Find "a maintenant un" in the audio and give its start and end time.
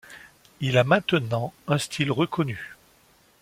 0.79-1.77